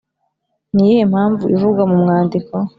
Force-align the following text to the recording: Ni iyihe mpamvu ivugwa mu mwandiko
Ni 0.73 0.81
iyihe 0.85 1.03
mpamvu 1.11 1.43
ivugwa 1.55 1.83
mu 1.91 1.95
mwandiko 2.03 2.53